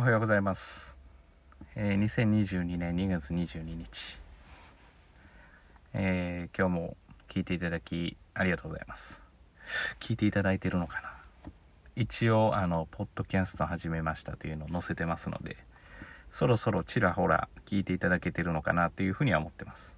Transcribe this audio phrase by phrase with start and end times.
[0.00, 0.96] おはようございます。
[1.76, 4.18] えー、2022年2月22日。
[5.92, 6.96] えー、今日も
[7.28, 9.20] 聞いていただきありがとうございます。
[10.00, 11.12] 聞いていただいてるのかな？
[11.96, 15.58] 一応、あの、ポッドキャスト始めましたというのを載せてますので、
[16.30, 19.94] そろそろちらほら聞いていただけてるのかなというふうには思ってます。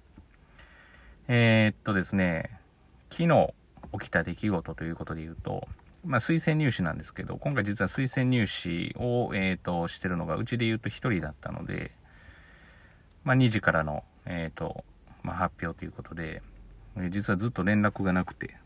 [1.29, 2.59] えー、っとですね、
[3.09, 3.53] 昨日
[3.93, 5.65] 起きた出来事ということで言うと、
[6.05, 11.91] まあ、推薦入試なんですけど、今回実は推薦入試を、えっ、と、してるのが、うちで言うと1人だったので、
[13.23, 14.83] まあ、2時からの、えっ、と、
[15.23, 16.41] まあ、発表ということで、
[17.09, 18.57] 実はずっと連絡がなくて、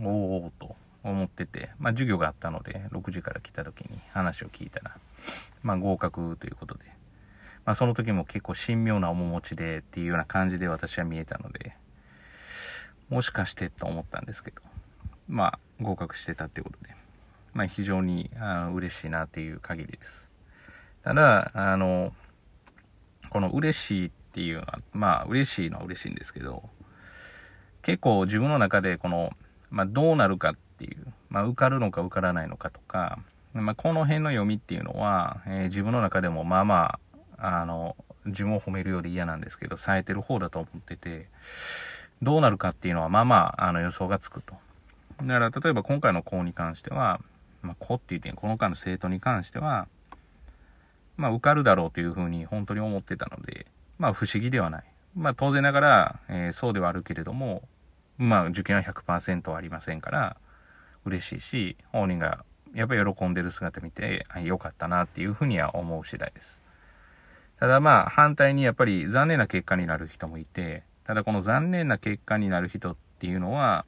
[0.00, 4.96] おーおと思ってて、まあ、授業があったので、6時から来た時に話を聞いたら、
[5.62, 6.84] まあ、合格ということで、
[7.66, 11.76] まあ、その時も結構神妙な面持ちでっていうような感じで私は見えたので、
[13.10, 14.62] もしかしてと思ったんですけど、
[15.28, 16.94] まあ、合格してたってことで、
[17.54, 20.28] まあ、非常にあ嬉しいなっていう限りです。
[21.02, 22.12] ただ、あの、
[23.30, 26.62] この嬉しいっていうのは、まあ、嬉しいのは嬉しいんですけど、
[27.82, 29.32] 結構自分の中でこの、
[29.70, 33.18] まあ、どうなるかっていう、まあ、受かるのか受からないのかとか、
[33.52, 36.98] まあ、この辺の読みっていうのは、えー自分の中でもまあま
[37.38, 41.28] あ、あの、自分を褒めるより嫌なんですけど、冴えてる方だと思ってて、
[42.22, 44.54] どうなるかっていうのはまあまあ、あの予想がつくと。
[45.22, 47.20] だから、例えば今回の子に関しては、
[47.62, 49.88] まあ、子って言って、この間の生徒に関しては、
[51.16, 53.66] まあ、受かるだろうというふうに本当に思ってたので、
[53.98, 54.84] まあ、不思議ではない。
[55.16, 57.62] まあ、当然ながら、えーそうではあるけれども、
[58.18, 60.36] まあ、受験は100%はありませんから、
[61.04, 66.60] 嬉しいし、本人がやっぱり喜んでる姿見て、あよかったなっていうふうには思う次第です。
[67.58, 73.86] ただまあ、反対にやっぱり残念な結果になる人もいて、ただこの残念な結果になる人っていうのは、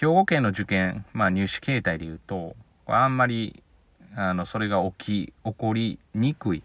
[0.00, 2.54] 兵庫県の受験、まあ入試形態で言うと、
[2.86, 3.64] あんまり、
[4.14, 6.62] あの、それが起き、起こりにくい。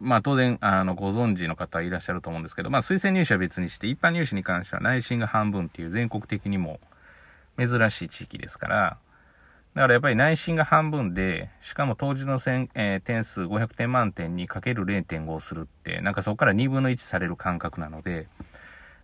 [0.00, 6.78] まあ当然、あの、ご存知の方いらっしゃると思うんですけど、まあ推薦入試は別にして、一般入試に関しては内心が半分っていう全国的にも
[7.58, 8.98] 珍しい地域ですから、
[9.72, 18.28] だからやっぱり内心が半分で、しかも当時の、えー点数500点満点にかける0.5をするって、なんかそこから2分の1される感覚なので、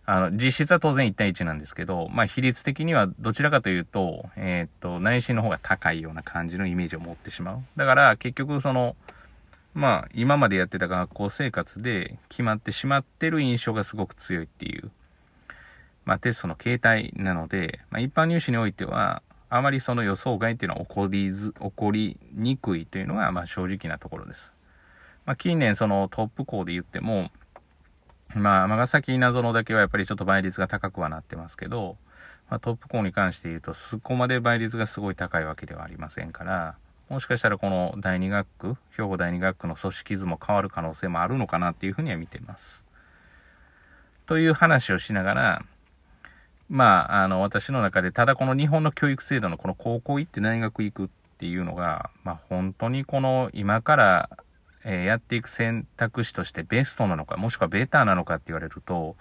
[0.05, 7.63] あの、実質は当然1対1なんですけど、まあ比率的にはどちらかというと、えーっと、内心の方が高いような感じのイメージを持ってしまう。
[7.77, 8.95] だから結局その、
[9.73, 14.91] まあ今までやってた学校生活で決まってしまってる印象がすごく強いっていう、
[16.03, 24.51] まあテストの形態なので、まあ一般入試においては、あまりその予想外っていうのは起こりず、起こりにくいというのが、まあ正直なところです。
[25.25, 27.29] まあ近年そのトップ校で言っても、
[28.35, 31.97] まあ、尼崎謎のだけはやっぱりちょっと倍率が高くはなってますけど、
[32.49, 36.75] まあ、トップ校に関して言うと、そこまで倍率がすごい高いわけではありませんから、
[37.09, 42.85] もしかしたらこの第二学区、兵庫第二学区の組織図も変わる可能性もあるのかなっていうふうには見てます。
[44.25, 45.65] という話をしながら、
[46.69, 54.29] まあ、あの、私の中で、ただこの日本の教育制度のこの高校行って大学行くっていうのが、まあ本当にこの今から
[54.83, 59.15] えやっていく選択肢としてベストなのか、もしくはベターなのかって言われると、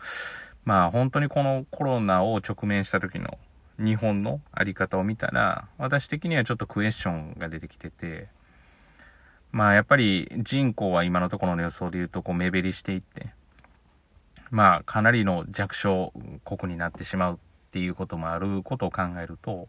[0.64, 3.38] まあ本当にこのコロナを直面した時の
[3.78, 8.28] 日本のあり方を見たら、私的にはちょっとクエスチョンが出てきてて、
[9.52, 13.30] まあやっぱり人口は今のところの予想で言うとこう目減りしていって、
[14.50, 16.12] まあかなりの弱小
[16.44, 17.38] 国になってしまうっ
[17.70, 19.68] ていうこともあることを考えると、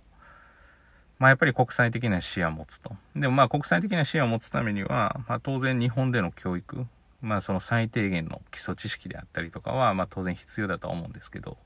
[1.22, 2.96] まあやっぱり国際的な視野を持つと。
[3.16, 6.88] でもまあ国際的な視野を持つためには、まあ当然日本での教育、
[7.22, 11.58] まあその最低限の基礎知識であったりとかは、まあ当然必要だとは思うんですけど、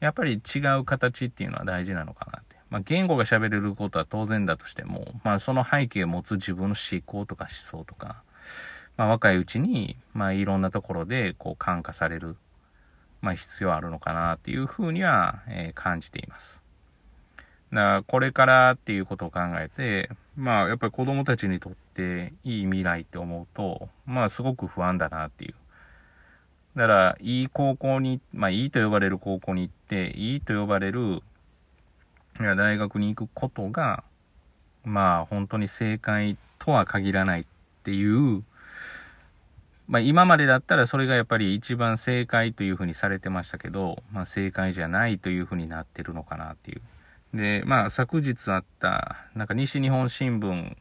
[0.00, 2.56] やっぱり違う形っていうのは大事なのかなって。
[2.70, 8.22] まあ言語が喋れることは当然だとしても、まあその背景を持つ自分の思考とか思想とか、
[8.96, 12.36] まあ若いうちに、まあいろんなところでこう感化される、
[13.20, 16.63] まあ必要あるのかなっていうふうには、えー感じています。
[17.74, 25.54] だこれからっていうことを考えて、まあやっぱり子供たちにとっていい未来って思うと、まあすごく不安だなっていう。
[26.76, 31.22] だから、いい高校に、まあいいと呼ばれる高校に行って、いいと呼ばれる
[32.38, 34.02] 大学に行くことが、
[34.84, 37.44] まあ本当に正解とは限らないっ
[37.84, 38.42] ていう、
[39.86, 46.82] まあ今までだったらそれがやっぱり一番正解というふうにされてましたけど、まあ正解じゃないというふうになってるのかなっていう。
[47.34, 50.76] で、まあ昨日あった、なんか西日本新聞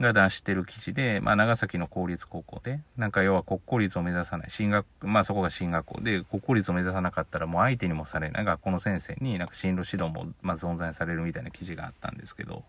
[0.00, 12.64] が出してる記事で、まあ長崎の公立高校で、なんか要は国公立を目指さない、進学、まあそこが進学校で、国公立を目指さなかったらもう相手にもされない学校の先生になんか進路指導もまあ存在されるみたいな記事があったんですけど、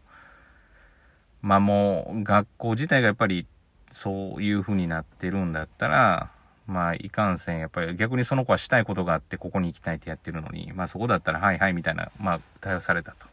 [1.41, 3.45] まあもう学校自体がやっぱり
[3.91, 6.31] そういう風になってるんだったら、
[6.67, 13.27] まあいかんせん、やっぱり逆にその子はしたいことがあってここに行きたいってやってるのに、まあそこだったらはいはいみたいな、まあ対応されたと。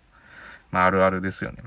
[0.70, 1.62] まああるあるですよね。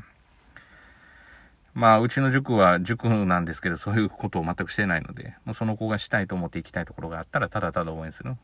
[1.73, 8.35] まあうちの塾は塾なんですけどそういうことを全くしてないので、まあ、その子がしたいと思って行きたいところがあったらただただ応援する。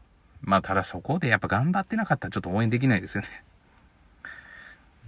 [0.41, 3.43] まあただそこでやっぱ頑張ってなかったらちょっと応援できないですよね。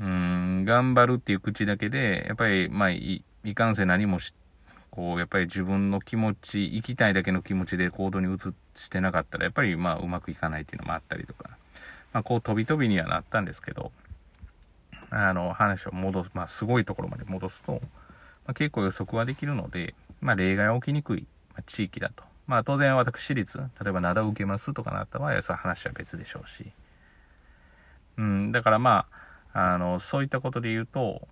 [0.01, 4.33] うん、頑張るっていう口だけで、やっぱりまあいいかんせ何もし
[4.91, 8.39] こう、やっぱり自分の気持ち、生きたいだけの気持ちで行動に移
[8.75, 11.49] してなかったら、やっぱりまあうまくいかないっていうのもあったりとか、
[12.13, 13.91] まあこう飛び飛びにはなったんですけど、
[15.09, 17.79] あの話を戻す、まあすごいところまで戻すと、ま
[18.47, 22.23] あ、結構予測はできるので、まあ例外は起きにくい、ま、地域だと。
[22.45, 26.71] まあ当然私立、例えば灘を受けますとかなった場合は、その話は別でしょうし。
[28.17, 29.05] うん、だからま
[29.53, 31.27] あ、あの、そういったことで言うと、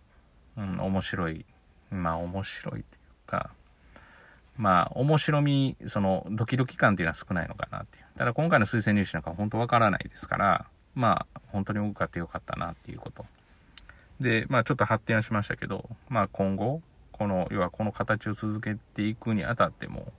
[0.56, 1.46] うん、面白い。
[1.92, 2.99] まあ面白いって
[3.30, 3.52] か、
[4.58, 8.06] まあ、面白み、その、ドキドキ感っていうのは少ないのかなっていう。
[8.18, 10.66] ただ今回の推薦入試なんか本当わからないですから、
[10.96, 13.26] まあ、本当に多かってよかったなっていうこと。
[14.20, 16.82] で、まあちょっと発展はしましたけど、まあ今後、
[17.14, 20.12] この、要はこの形を続けていくにあたっても、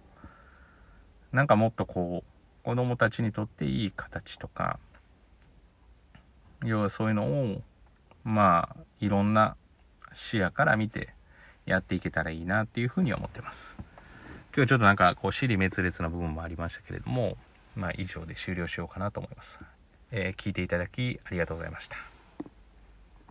[1.33, 4.79] なんかもっとこう、子供たちにとっていい形とか、
[6.65, 7.63] 要はそういうのを、
[8.25, 9.57] まあ、いろんな
[10.13, 11.15] 視野から見て、
[11.67, 13.79] やっていけたらいいなっていうふうに思ってます。
[14.55, 17.37] 今日ちょっとなんかこう、尻滅裂な部分もありましたけれども、
[17.77, 19.61] まあ以上で終了しようかなと思います。
[20.11, 22.20] えー、聞いていただきありがとうございました。